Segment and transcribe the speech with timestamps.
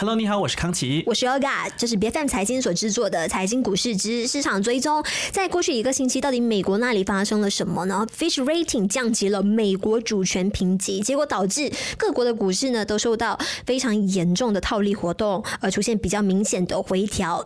[0.00, 5.04] Hello，你好，我是康琪，我是 Yoga，这是别犯财经所制作的财经股市之市场追踪。
[5.30, 17.44] 在过去一个星期，到底美国那里发生了什么呢？Fish Rating 降级了美国主权评级，结果导致各国的股市呢都受到非常严重的套利活动，而出现比较明显的回调。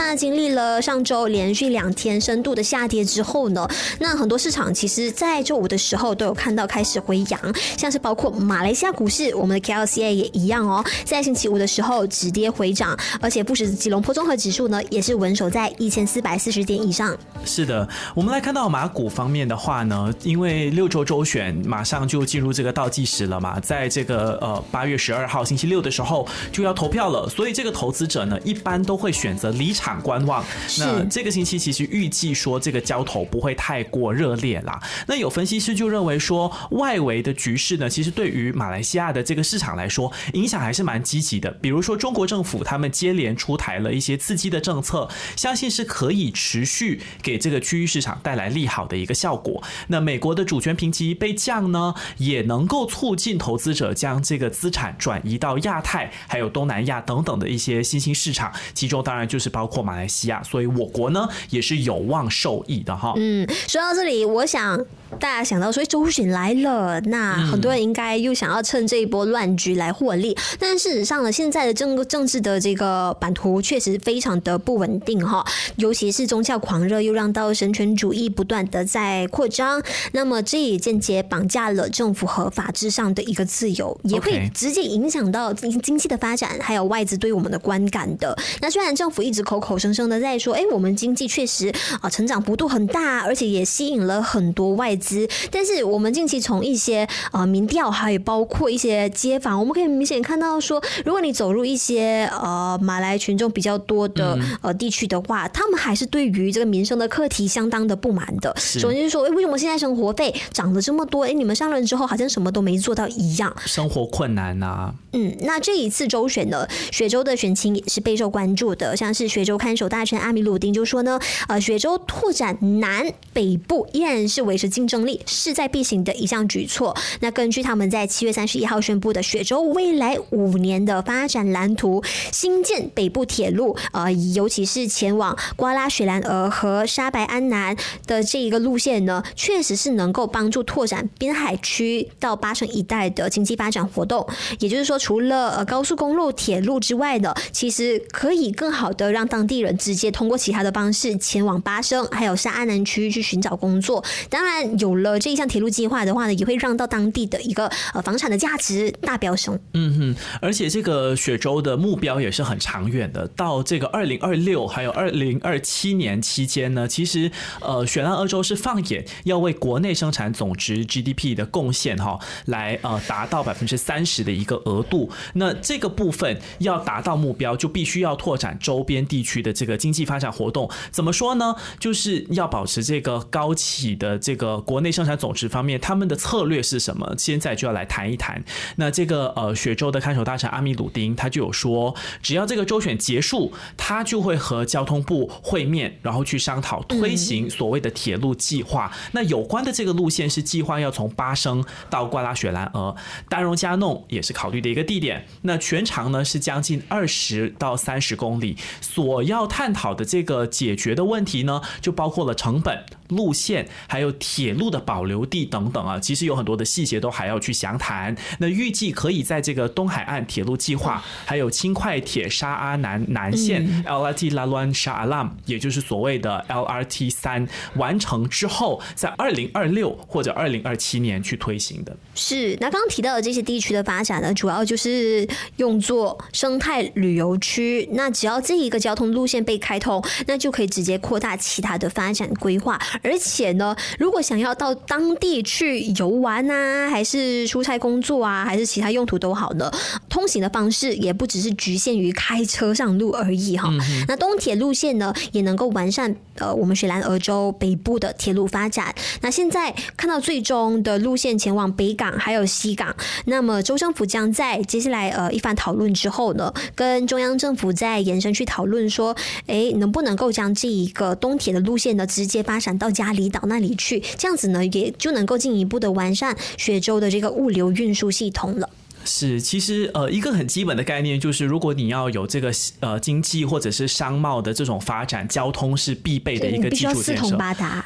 [0.00, 3.68] 那经历了上周连续两天深度的下跌之后呢，
[3.98, 17.14] 那很多市场其实，在周五的时候都有看到开始回扬，像是包括马来西亚股市，我们的 KLCA 也一样哦，在星期五的时候止跌回涨，而且不时吉隆坡综合指数呢也是稳守在一千四百四十点以上。
[17.44, 29.87] 是的，我们来看到马股方面的话呢，因为六周周选马上就进入这个倒计时了嘛，在这个呃八月十二号星期六的时候就要投票了，所以这个投资者呢一般都会选择离场。
[30.00, 30.44] 观望。
[30.78, 34.80] 那这个星期其实预计说这个交投不会太过热烈啦。
[35.06, 41.50] 那有分析师就认为说，外围的局势呢，其实对于马来西亚的这个市场来说，影响还是蛮积极的。
[41.62, 49.62] 比如说中国政府他们接连出台了一些刺激的政策，相信是可以持续给这个区域市场带来利好的一个效果。
[49.86, 59.77] 那美国的主权评级被降呢，也能够促进投资者将这个资产转移到亚太、还有东南亚等等的一些新兴市场，其中当然就是包括。
[59.82, 63.14] 马来西亚，所以我国呢也是有望受益的哈。
[63.16, 64.84] 嗯，说到这里，我想。
[65.18, 70.36] 大家想到说周选来了，那很多人应该又想要趁这一波乱局来获利。
[70.58, 75.42] 但事实上呢，现在的政政治的这个版图确实非常的不稳定哈，
[75.76, 79.82] 尤其是宗教狂热又让到神权主义不断的在扩张。
[80.12, 88.36] 那么这也间接绑架了政府和法治上的一个自由，也会直接影响到经经济的发展，还有外资对我们的观感的。
[88.60, 94.94] 那虽然政府一直口口声声的在说，哎，我们经济确实啊成长幅度很大，而且也吸引了很多外。
[94.98, 108.54] 资，但是我们近期从一些呃民调，还有包括一些街访，我们可以明显看到说，如果你走入一些呃马来群众比较多的呃地区的话，他们还是对于这个民生的课题相当的不满的。
[108.58, 111.24] 首先是说，哎，为什么现在生活费涨了这么多？
[111.24, 114.94] 哎，你们上任之后好像什么都没做到一样，生活困难呐。
[115.12, 126.96] 嗯，那这一次周选呢，雪州的选情也是备受关注的，像是雪州看守大臣阿米鲁丁就说呢，呃，雪州拓展南北部依然是维持竞争力势在必行的一项举措。
[127.20, 137.76] 那根据他们在七月三十一号宣布的雪州未来五年的发展蓝图，新建北部铁路，呃，尤其是前往瓜拉雪兰莪和沙白安南
[138.06, 144.24] 的这一个路线呢，确实是能够帮助拓展滨海区到巴生一带的经济发展活动，
[144.60, 144.96] 也就是说。
[144.98, 154.04] 除了呃高速公路、铁路之外呢，其实可以更好的让当当地人直接通过其他的方式前往巴生，还有沙安南区域去寻找工作。
[154.28, 159.56] 当然，有了这一项铁路计划的话呢，也会让到当地的一个呃房产的价值大飙升。
[159.74, 174.84] 嗯哼，而且这个雪州的目标也是很长远的，到这个二零二六还有二零二七年期间呢，其实呃雪兰莪州是放眼要为国内生产总值 GDP 的贡献哈，来呃达到百分之三十的一个额。
[174.88, 180.68] 度，那这个部分要达到目标，就必须要拓展周边地区的这个经济发展活动。
[180.90, 181.54] 怎么说呢？
[181.78, 187.14] 就是要保持这个高企的这个国内生产总值方面，他们的策略是什么？
[187.18, 188.42] 现在就要来谈一谈。
[188.76, 198.90] 那这个呃，雪州的看守大臣阿米鲁丁他就有说，只要这个周选结束，他就会和交通部会面，然后去商讨推行所谓的铁路计划。
[199.12, 202.96] 那有关的这个路线是计划要从巴生到瓜拉雪兰莪，
[203.28, 204.78] 丹荣加弄也是考虑的一。
[204.78, 212.84] 个地点，那全长呢是将近二十到三十公里，所我要探讨的这个解决的问题呢，就包括了成本。
[213.08, 218.16] 路线还有铁路的保留地等等啊，其实有很多的细节都还要去详谈。
[218.38, 227.46] 那预计可以在这个东海岸铁路计划，还有轻快铁沙阿南南线 LRT Laluan Shah Alam，也就是所谓的 LRT 三
[227.76, 231.96] 完成之后，在二零二六或者二零二七年去推行的。
[232.14, 235.26] 是，那刚刚提到的这些地区的发展呢，主要就是
[235.56, 237.88] 用作生态旅游区。
[237.92, 242.78] 那只要这一个交通路线被开通，那就可以直接扩大其他的发展规划。
[243.02, 249.70] 而且呢，如果想要到当地去游玩啊，还是出差工作啊，还是其他用途都好呢，
[250.08, 253.70] 通行的方式也不只是局限于开车上路而已哈。
[254.06, 258.94] 那东铁路线呢，也能够完善呃我们雪兰莪州北部的铁路发展。
[259.20, 262.94] 那现在看到最终的路线前往北港还有西港，
[263.26, 269.16] 那么州政府将在接下来呃一番讨论之后呢，跟中央政府再延伸去讨论说，
[269.46, 274.02] 哎，能不能够将这一个东铁的路线呢，直接发展到加里岛那里去？
[274.16, 278.68] 这样子呢，也就能够进一步的完善雪州的这个物流运输系统了。
[279.08, 287.38] 是，其实呃，一个很基本的概念就是，如果你要有这个呃经济或者是商贸的这种发展，交通是必备的一个基础建设。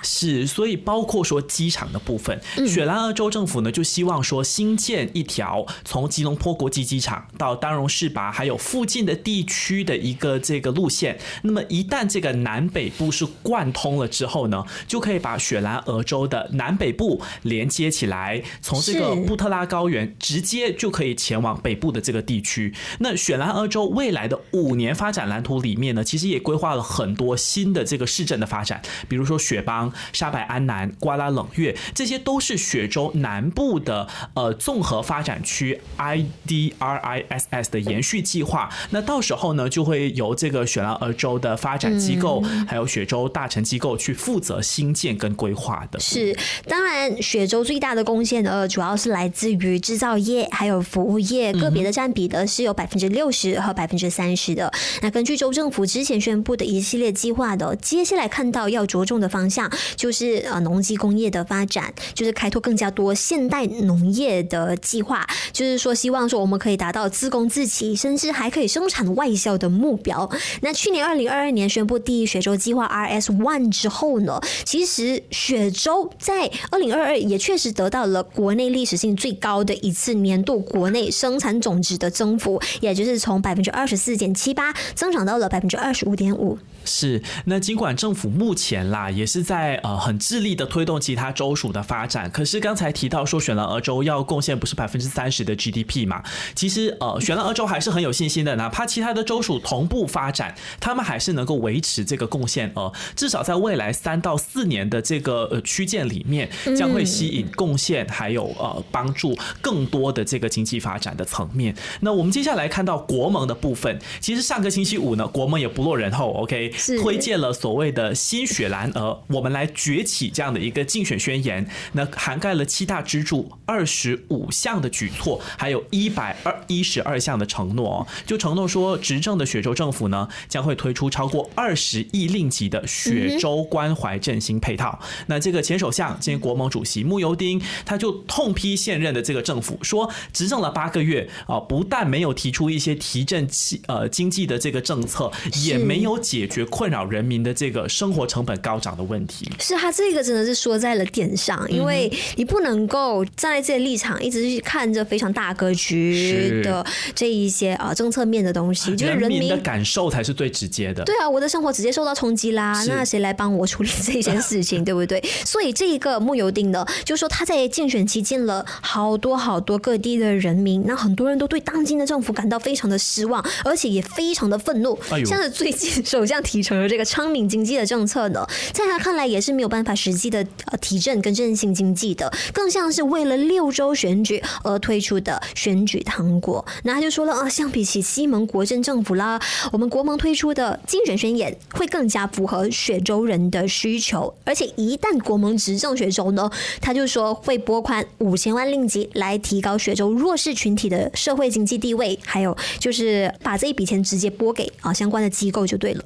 [0.03, 11.17] 是，所以包括说机场的部分，雪兰莪州政府呢就希望说新建一条从吉隆坡国际机场到丹绒市拔还有附近的地区的一个这个路线。
[11.43, 21.12] 那么一旦这个南北部是贯通了之后呢，就可以把雪兰莪州的南北部连接起来，从这个布特拉高原直接就可以。
[21.14, 38.70] 前往北部的这个地区，那雪兰莪州未来的五年发展蓝图里面呢，其实也规划了很多新的这个市镇的发展，比如说雪邦、沙白安南、瓜拉冷月，这些都是雪州南部的呃综合发展区 IDRISS 的延续计划。
[38.91, 45.99] 那到时候呢，就会由这个雪兰莪州的发展机构，还有雪州大城机构去负责新建跟规划的。
[46.00, 46.37] 是，
[46.67, 51.03] 当然雪州最大的贡献呢，主要是来自于制造业，还有服。
[51.12, 54.73] 务业个别的占比的是有百分之六十和百分之三十的。
[55.03, 70.31] 那根据州政府之前宣布的一系列计划的，接下来看到要着重的方向就是呃农机工业的发展，就是开拓更加多现代农业的计划，就是说希望说我们可以达到自供自给，甚至还可以生产外销的目标。
[70.61, 80.81] 那去年二零二二年宣布第一雪州计划 RS One 之后呢，其实雪州在二零二二也确实得到了国内历史性最高的一次年度国。
[80.82, 86.58] 国内生产总值的增幅，也就是从百分之二十四点七八增长到了百分之二十五点五。
[86.84, 96.23] 是，那尽管政府目前啦也是在呃很致力的推动其他州属的发展，可是刚才提到说选了俄州要贡献不是百分之三十的 GDP 嘛？
[96.55, 110.82] 其实呃选了俄州还是很有信心的，哪怕其他的州属同步发展，他们还是能够维持这个贡献额，至少在未来三到四年的这个呃区间里面，将会吸引贡献还有呃帮助更多的这个经济。
[110.82, 114.00] 发展的层面，那我们接下来看到国盟的部分。
[114.19, 121.65] 其实上个星期五呢，国盟也不落人后，OK，推荐了所谓的新雪兰莪，我们来崛起这样的一个竞选宣言。
[121.93, 128.05] 那涵盖了七大支柱、二十五项的举措，还有一百二一十二项的承诺。
[128.27, 134.99] 就承诺说，执政的雪州政府呢，将会推出超过二十亿令吉的雪州关怀振兴配套。
[135.29, 140.73] 那这个前首相兼国盟主席穆尤丁，他就痛批现任的这个政府，说执政了。
[140.73, 145.31] 八个月啊，不但没有提出一些提振经呃经济的这个政策，
[145.63, 149.50] 也没有解决困扰人民的这个生活成本高涨的问题。
[149.59, 161.05] 是他这个真的是说在了点上，因为你不能够站在这些立场，一直去看着非常大格局的这一些啊政策面的东西，就是人民的感受才是最直接的。
[161.05, 165.23] 对啊，我的生活直接受到冲击啦，那谁来帮我处理这件事情，对不对？
[165.44, 170.62] 所以这一个木油丁呢，就说他在竞选期间了好多好多各地的人。
[170.62, 174.97] 民那很多人都对当今的政府感到非常的失望，而且也非常的愤怒。
[175.26, 186.65] 像是最近首相提成的这个昌明经济的政策呢，在他看来也是没有办法实际的呃提振跟振兴经济的，更像是为了六州选举而推出的选举糖果。
[186.85, 189.41] 那他就说了啊，相比起西蒙国政政府啦，
[189.73, 200.53] 我们国盟推出的竞选宣言会更加符合雪州人的需求，而且一旦国盟执政雪州呢，他就说会拨款五千万令吉来提高雪州弱势。
[200.53, 206.05] 群体的社会经济地位，还有就是把这一笔钱直接拨给啊相关的机构就对了。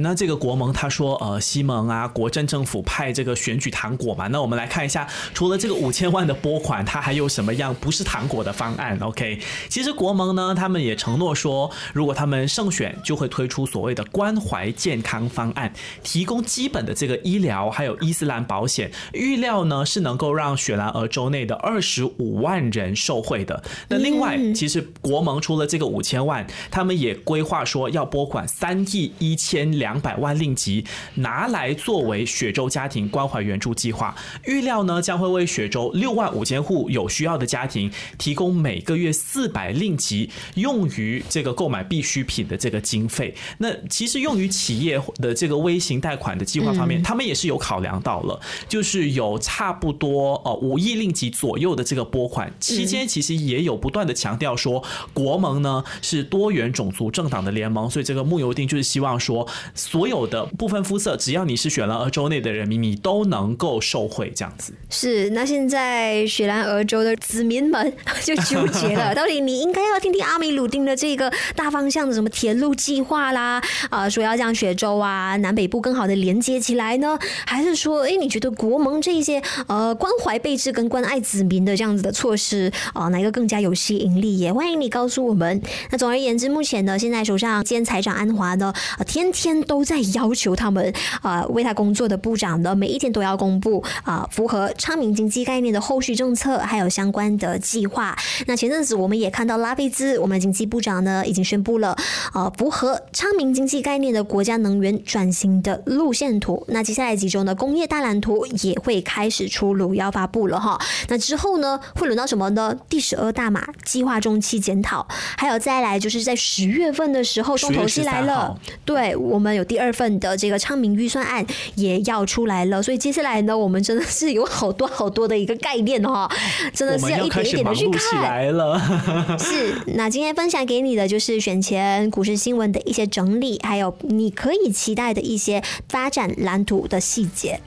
[0.00, 15.72] 那这个国盟他说呃西蒙啊国政政府派这个选举糖果嘛，那我们来看一下，除了这个五千万的拨款，他还有什么样不是糖果的方案？OK，其实国盟呢，他们也承诺说，如果他们胜选，就会推出所谓的关怀健康方案，
[16.02, 23.62] 提供基本的这个医疗还有伊斯兰保险，预料呢是能够让雪兰莪州内的二十五万人受惠的。
[23.88, 34.14] 那另外，其实国盟除了这个五千万，他们也规划说要拨款三亿一千两百万令吉，拿来作为雪州家庭关怀援助计划。
[34.44, 43.34] 预料呢将会为雪州六万五千户有需要的家庭提供每个月四百令吉，用于这个购买必需品的这个经费。
[43.56, 48.38] 那其实用于企业的这个微型贷款的计划方面，他们也是有考量到了，
[48.68, 53.62] 就是有差不多呃五亿令吉左右的这个拨款期间，其实也。
[53.62, 54.82] 有不断的强调说，
[55.14, 64.72] 国盟呢是多元种族政党的联盟，所以这个穆尤丁就是希望说，所有的部分肤色，只要你是雪兰莪州内的人民，你都能够受惠这样子。
[64.90, 67.92] 是，那现在雪兰莪州的子民们
[68.22, 84.38] 就纠结了， 到底你应该要听听阿米鲁丁的这个大方向的什么铁路计划啦，啊，说要将雪州啊南北部更好的连接起来呢，还是说，哎，你觉得国盟这一些呃关怀备至跟关爱子民的这样子的措施啊，哪一个更加有吸引力？
[84.38, 85.60] 也欢迎你告诉我们。
[85.90, 88.72] 那总而言之，目前呢，现在首相兼财长安华呢，
[89.06, 98.16] 天天都在要求他们啊为他工作的部长呢，每一天都要公布啊符合昌明经济概念的后续政策，还有相关的计划。
[98.46, 101.96] 那前阵子我们也看到拉菲兹，我们经济部长呢已经宣布了
[102.32, 106.64] 啊符合昌明经济概念的国家能源转型的路线图。
[106.68, 110.80] 那接下来几周呢，工业大蓝图也会开始出炉要发布了哈。
[111.08, 112.76] 那之后呢，会轮到什么呢？
[112.88, 115.06] 第十二大马计划中期检讨，
[115.36, 118.58] 还有再来就是在十月份的时候重头戏来了。
[118.84, 126.30] 对我们有第二份的这个昌明预算案也要出来了，所以接下来呢，我们真的是有好多好多的一个概念哈，
[126.74, 128.22] 真的是要一点一点的去看。
[128.22, 128.78] 来了，
[129.40, 129.74] 是。
[129.94, 137.58] 那今天分享给你的就是选前股市新闻的一些整理，还有你可以期待的一些发展蓝图的细节。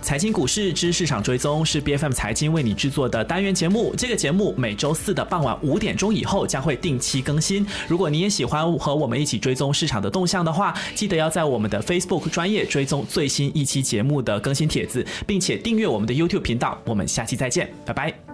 [0.00, 3.94] 财经股市之市场追踪是 B F M 财经为你制作的单元节目。
[3.96, 7.66] 这个节目每周四的傍晚五点钟以后将会定期更新。
[7.86, 16.78] 如果你也喜欢和我们一起追踪市场的动向的话，记得要在我们的 Facebook 专业追踪最新一期节目的更新帖子，并且订阅我们的 YouTube 频道。
[16.84, 18.31] 我们下期再见，拜拜。